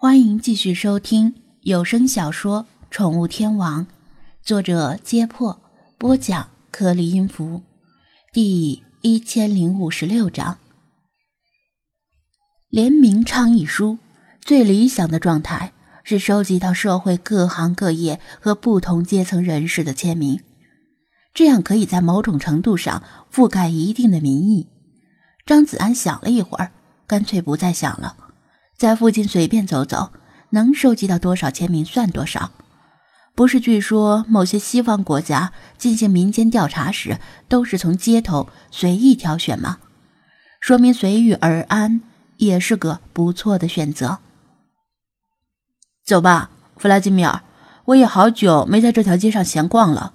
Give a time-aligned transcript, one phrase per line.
[0.00, 3.84] 欢迎继续收听有声小说《宠物天王》，
[4.44, 5.60] 作者：揭破，
[5.98, 7.62] 播讲：颗粒音符，
[8.32, 10.58] 第一千零五十六章。
[12.68, 13.98] 联名倡议书
[14.40, 15.72] 最理想的状态
[16.04, 20.40] 是收集到社会各行各业和不同阶层人士的签名，
[21.34, 23.02] 这样可以在某种程度上
[23.34, 24.68] 覆盖一定的民意。
[25.44, 26.70] 张子安想了一会儿，
[27.08, 28.27] 干脆不再想了。
[28.78, 30.12] 在附近随便走走，
[30.50, 32.52] 能收集到多少签名算多少。
[33.34, 37.18] 不是据说某些西方国家进行民间调查时
[37.48, 39.78] 都是从街头随意挑选吗？
[40.60, 42.00] 说明随遇而安
[42.36, 44.18] 也是个不错的选择。
[46.04, 47.42] 走吧，弗拉基米尔，
[47.86, 50.12] 我也好久没在这条街上闲逛了。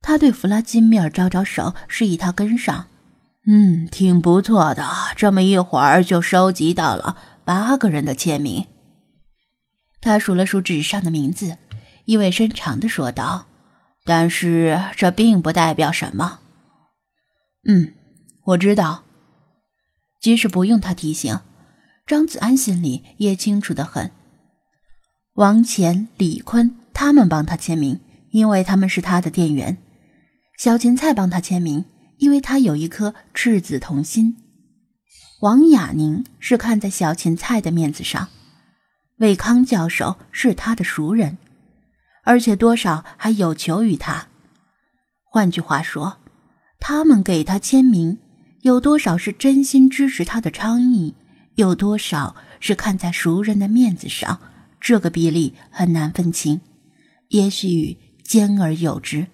[0.00, 2.86] 他对弗拉基米尔招招手，示意他跟上。
[3.48, 4.84] 嗯，挺不错的。
[5.16, 8.66] 这么一会儿就收集到了八个人的签名。
[10.00, 11.56] 他数了数纸上的名字，
[12.06, 13.46] 意味深长的说道
[14.04, 16.40] ：“但是这并不代表什么。”
[17.68, 17.94] 嗯，
[18.44, 19.04] 我知道。
[20.20, 21.38] 即使不用他提醒，
[22.04, 24.10] 张子安心里也清楚的很。
[25.34, 29.78] 王乾、李坤他们帮他签名，因为他们是他的店员。
[30.58, 31.84] 小芹菜帮他签名。
[32.18, 34.36] 因为他有一颗赤子童心，
[35.40, 38.28] 王雅宁是看在小芹菜的面子上，
[39.18, 41.38] 魏康教授是他的熟人，
[42.24, 44.28] 而且多少还有求于他。
[45.24, 46.18] 换句话说，
[46.80, 48.18] 他们给他签名，
[48.62, 51.14] 有多少是真心支持他的倡议，
[51.56, 54.40] 有多少是看在熟人的面子上，
[54.80, 56.62] 这个比例很难分清，
[57.28, 59.26] 也许兼而有之。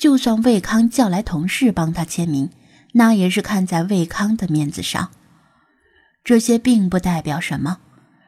[0.00, 2.48] 就算魏康叫来同事帮他签名，
[2.94, 5.10] 那也是看在魏康的面子上。
[6.24, 7.80] 这些并不代表什么，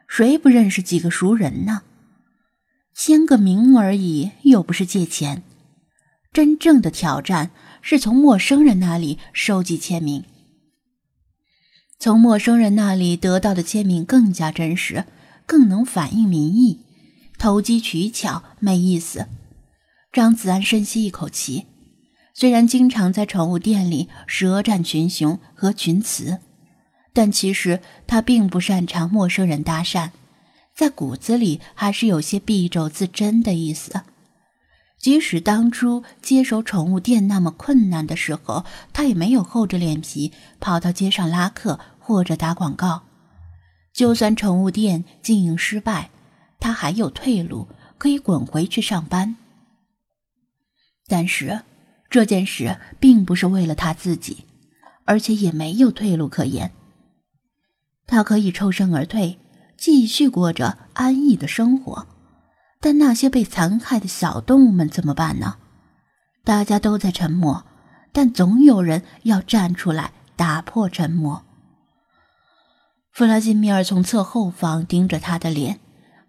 [0.07, 1.81] 谁不认识几个熟人呢？
[2.95, 5.45] 签个名而已，又不是借钱。
[6.31, 7.51] 真正的挑战
[7.81, 10.25] 是从陌生人那里收集签名。
[11.99, 15.07] 从陌生人那里得到的签名更加真实，
[15.47, 16.81] 更能反映民意。
[17.39, 19.27] 投机取巧没意思。
[20.13, 21.65] 张子安深吸一口气，
[22.35, 26.39] 虽然经常在宠物店里舌战群雄和群雌，
[27.15, 30.11] 但其实他并不擅长陌生人搭讪，
[30.75, 34.03] 在骨子里还是有些敝帚自珍的意思。
[34.99, 40.31] 即使当初接手宠物店那么困难的时候，他也没有厚着脸皮
[40.61, 43.05] 跑到街上拉客或者打广告。
[43.95, 46.11] 就算宠物店经营失败，
[46.61, 49.37] 他还有退路，可以滚回去上班。
[51.13, 51.61] 但是，
[52.09, 54.47] 这件事并不是为了他自己，
[55.05, 56.73] 而且也没有退路可言。
[58.07, 59.39] 他可以抽身而退，
[59.77, 62.07] 继续过着安逸的生活，
[62.81, 65.57] 但那些被残害的小动物们怎么办呢？
[66.45, 67.67] 大家都在沉默，
[68.11, 71.45] 但总有人要站出来打破沉默。
[73.13, 75.79] 弗拉基米尔从侧后方盯着他的脸，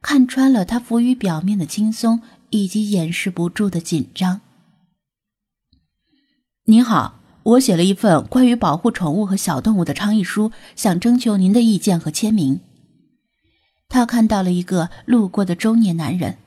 [0.01, 4.41] 看穿了他浮于表面的轻松以及掩饰不住的紧张。
[6.65, 12.61] 您好，我写了一份关于保护宠物和小动物的倡议书，想征求您的意见和签名。
[13.89, 16.37] 他看到了一个路过的中年男人，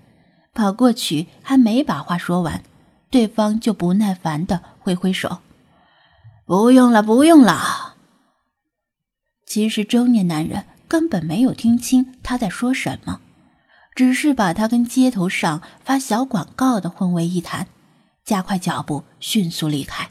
[0.55, 2.62] 跑过去，还没把话说完，
[3.10, 5.41] 对方就不耐烦的挥挥手
[6.47, 7.97] ：“不用了，不用了。”
[9.44, 13.21] 其实中年男人根本没有听清他在说什么，
[13.94, 17.69] 只是把他跟街头上发小广告的混为一谈。
[18.26, 20.10] 加快脚步，迅速离开。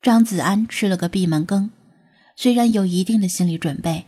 [0.00, 1.72] 张子安吃了个闭门羹，
[2.36, 4.06] 虽然有一定的心理准备，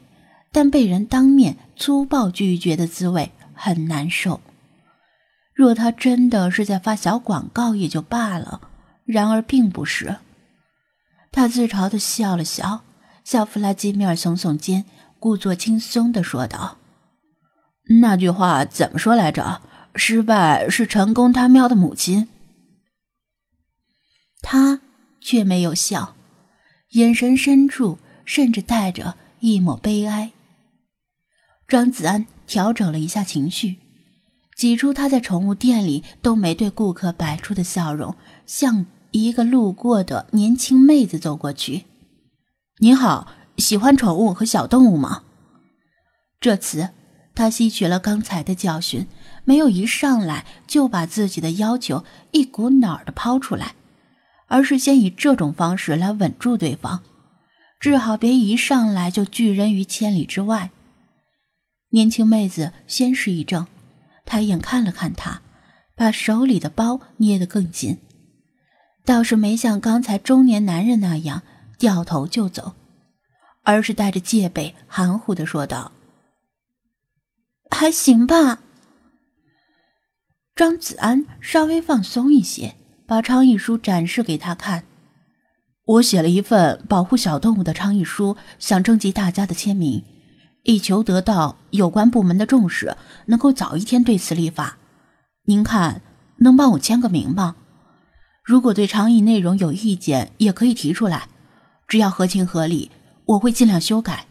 [0.53, 4.41] 但被人当面粗暴拒绝的滋味很难受。
[5.53, 8.61] 若他真的是在发小广告也就罢了，
[9.05, 10.19] 然而并不是。
[11.33, 12.85] 他自嘲的笑了笑，
[13.25, 14.85] 向弗拉基米尔耸耸肩，
[15.19, 16.79] 故作轻松的说道
[18.01, 19.61] ：“那句话怎么说来着？
[19.97, 22.29] 失败是成功他喵的母亲。”
[24.51, 24.81] 他
[25.21, 26.17] 却没有笑，
[26.93, 30.33] 眼神深处甚至带着一抹悲哀。
[31.69, 33.77] 张子安调整了一下情绪，
[34.57, 38.17] 挤出他在宠物店里都没对顾客摆出的笑容，
[38.47, 41.85] 向一个路过的年轻妹子走过去
[42.81, 45.25] ：“您好，喜欢宠物和小动物吗？”
[46.41, 46.89] 这次
[47.35, 49.07] 他吸取了刚才的教训，
[49.45, 53.75] 没有一上来就把自己的要求一股脑的抛出来。
[54.49, 57.01] 而是先以这种方式来稳住对方，
[57.79, 60.71] 治好别一上来就拒人于千里之外。
[61.91, 63.67] 年轻妹子先是一怔，
[64.25, 65.41] 抬眼看了看他，
[65.95, 67.99] 把手里的包捏得更紧，
[69.05, 71.43] 倒是没像刚才中年男人那样
[71.79, 72.75] 掉头就走，
[73.63, 75.93] 而是带着戒备，含糊的说道
[77.71, 78.61] ：“还行吧。”
[80.57, 82.75] 张子安稍微放松一些，
[83.09, 84.85] 把倡议书展示给他看。
[85.87, 90.05] 我写了一份保护小动物的倡议书，想征集大家的签名，
[90.65, 94.77] 以求得到有关部门的重视，能够早一天对此立法。
[95.47, 96.03] 您看，
[96.41, 97.57] 能帮我签个名吗？
[98.45, 101.29] 如果对倡议内容有意见，也可以提出来，
[101.87, 102.91] 只要合情合理，
[103.25, 104.27] 我会尽量修改。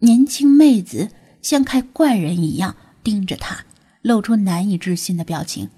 [0.00, 1.08] 年轻妹子
[1.40, 3.64] 像看怪人一样盯着他。
[4.02, 5.68] 露出难以置信的表情，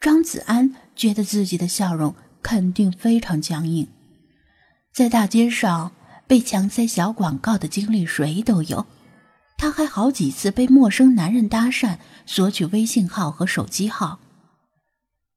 [0.00, 3.86] 张子安觉得自己的笑容肯定非常僵硬。
[4.92, 5.92] 在大街上
[6.26, 8.86] 被强塞小广告的经历谁都有，
[9.58, 14.20] 他还好几次被陌生男人搭讪索取微信号和手机号，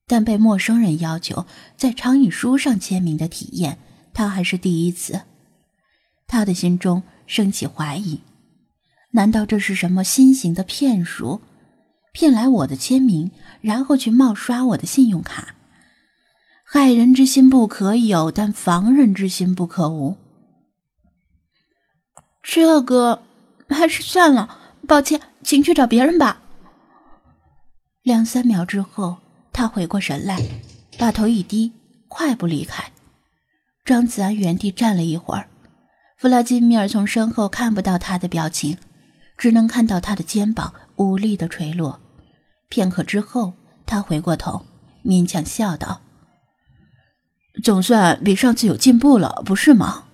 [0.07, 1.45] 但被陌生人要求
[1.75, 3.77] 在倡议书上签名的体验，
[4.13, 5.23] 他还是第一次。
[6.25, 8.21] 他的心中升起怀疑：
[9.11, 11.41] 难道这是什么新型的骗术？
[12.13, 15.55] 骗来我的签名，然后去冒刷我的信用卡。
[16.63, 20.15] 害人之心不可有，但防人之心不可无。
[22.43, 23.23] 这个
[23.67, 26.39] 还是算了，抱歉，请去找别人吧。
[28.03, 29.17] 两三秒之后，
[29.51, 30.39] 他回过神来，
[30.99, 31.71] 把头一低，
[32.07, 32.91] 快步离开。
[33.83, 35.47] 张子安原地站了一会儿，
[36.17, 38.77] 弗拉基米尔从身后看不到他的表情，
[39.35, 41.99] 只能看到他的肩膀无力的垂落。
[42.73, 43.53] 片刻之后，
[43.85, 44.65] 他回过头，
[45.05, 46.01] 勉强笑道
[47.63, 50.05] ：“总算比上次有进步了，不是吗？”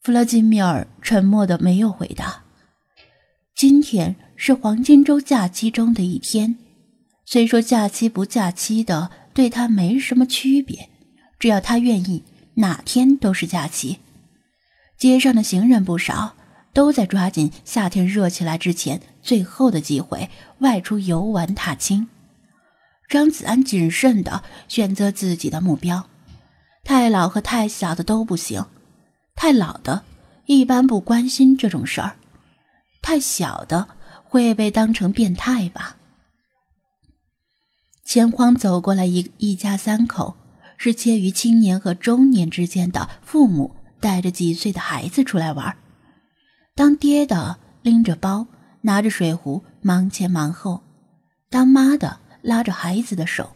[0.00, 2.44] 弗拉基米尔沉默的没有回答。
[3.54, 6.56] 今天是黄金周假期中的一天，
[7.26, 10.88] 虽说假期不假期的对他没什么区别，
[11.38, 12.24] 只要他愿意，
[12.54, 13.98] 哪天都是假期。
[14.96, 16.34] 街上的行人不少。
[16.72, 22.08] 都在抓紧夏天热起来之前最后的机会外出游玩踏青。
[23.08, 26.06] 张子安谨慎地选择自己的目标，
[26.84, 28.64] 太老和太小的都不行。
[29.34, 30.04] 太老的
[30.46, 32.16] 一般不关心这种事儿，
[33.02, 33.88] 太小的
[34.22, 35.96] 会被当成变态吧。
[38.04, 40.36] 前方走过来一一家三口，
[40.76, 45.76] 是介于青年和中年之间的父母，带着几岁的孩子出来玩。
[46.80, 48.46] 当爹的拎着包，
[48.80, 50.80] 拿着水壶，忙前忙后；
[51.50, 53.50] 当妈的拉着孩子的手，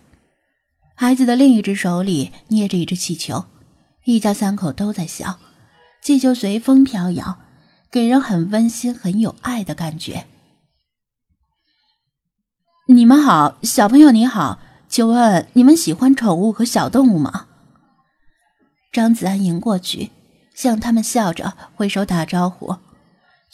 [0.95, 3.47] 孩子的另一只手里捏着一只气球。
[4.05, 5.39] 一家三口都在笑，
[6.03, 7.39] 气球随风飘摇，
[7.91, 10.27] 给人很温馨、很有爱的感觉。
[12.89, 17.47] 你们好，小朋友你好，请问你们喜欢宠物和小动物吗？
[18.93, 20.11] 张子安迎过去，
[20.55, 22.77] 向他们笑着挥手打招呼。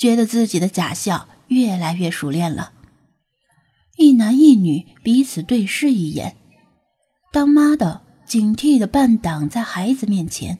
[0.00, 2.72] 觉得自己的假笑越来越熟练了。
[3.98, 6.36] 一男一女彼此对视一眼，
[7.30, 10.58] 当妈的警惕的半挡在孩子面前，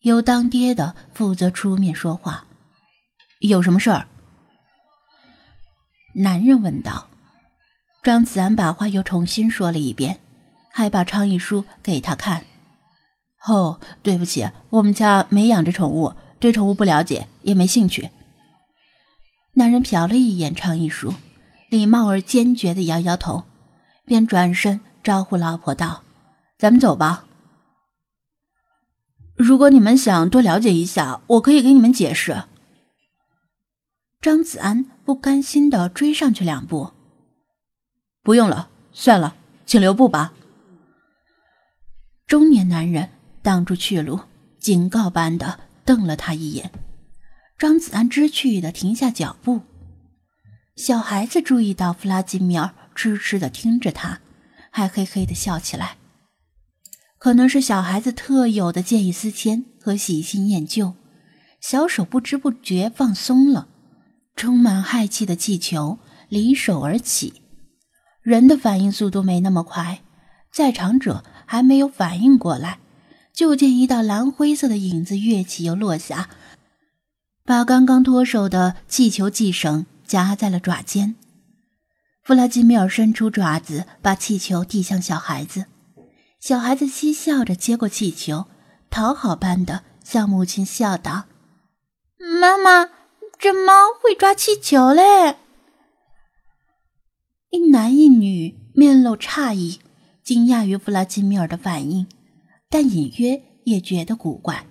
[0.00, 2.46] 由当爹的负责出面说话。
[3.40, 4.08] 有什么事儿？
[6.14, 7.08] 男人问道。
[8.02, 10.18] 张子安把话又重新说了一遍，
[10.72, 12.46] 还把倡议书给他看。
[13.46, 18.08] 哦，对不起，我们家没养着宠物，对宠物不了解，也没兴趣。
[19.54, 21.12] 男人瞟了一眼倡议书，
[21.68, 23.44] 礼貌而坚决的摇摇头，
[24.06, 26.02] 便转身招呼老婆道
[26.56, 27.26] ：“咱们走吧。
[29.36, 32.44] 如果你们想多了解一下，我可以给你们解释。”
[34.22, 36.92] 张子安不甘心的追上去两步
[38.24, 40.32] ：“不用了，算了，请留步吧。”
[42.26, 43.10] 中年男人
[43.42, 44.20] 挡住去路，
[44.58, 46.72] 警告般的瞪了他一眼。
[47.62, 49.60] 张子安知趣的停下脚步，
[50.74, 54.18] 小孩子注意到弗拉基米尔痴痴的听着他，
[54.72, 55.96] 还嘿嘿的笑起来。
[57.18, 60.94] 可能是小孩子特有的见异思迁和喜新厌旧，
[61.60, 63.68] 小手不知不觉放松了，
[64.34, 67.42] 充满氦气的气球离手而起。
[68.22, 70.02] 人的反应速度没那么快，
[70.52, 72.80] 在场者还没有反应过来，
[73.32, 76.28] 就见一道蓝灰色的影子跃起又落下。
[77.44, 81.16] 把刚刚脱手的气球系绳夹在了爪尖，
[82.22, 85.66] 弗拉基米尔伸出爪子，把气球递向小孩子。
[86.38, 88.46] 小孩子嬉笑着接过气球，
[88.90, 91.24] 讨好般的向母亲笑道
[92.40, 92.86] ：“妈妈，
[93.40, 95.36] 怎么会抓气球嘞？
[97.50, 99.80] 一男一女面露诧异，
[100.22, 102.06] 惊讶于弗拉基米尔的反应，
[102.70, 104.66] 但隐约也觉得古怪，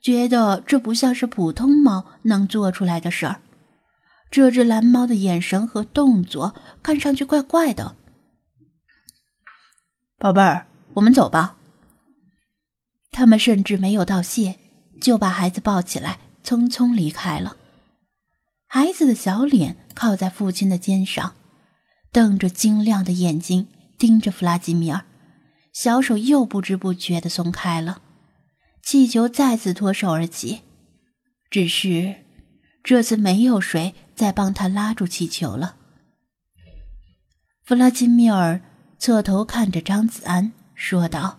[0.00, 3.40] 觉得这不像是普通猫能做出来的事儿。
[4.30, 7.96] 这只蓝猫的眼神和动作看上去怪怪的。
[10.18, 11.56] 宝贝儿，我们走吧。
[13.10, 14.56] 他们甚至没有道谢，
[15.00, 17.56] 就把孩子抱起来，匆匆离开了。
[18.66, 21.34] 孩子的小脸靠在父亲的肩上，
[22.12, 23.66] 瞪着晶亮的眼睛
[23.98, 25.04] 盯着弗拉基米尔，
[25.72, 28.00] 小手又不知不觉的松开了，
[28.82, 30.62] 气球再次脱手而起，
[31.50, 32.24] 只是
[32.82, 35.76] 这次没有谁再帮他拉住气球了。
[37.62, 38.60] 弗拉基米尔
[38.98, 41.38] 侧头看着张子安，说道。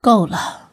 [0.00, 0.71] 够了。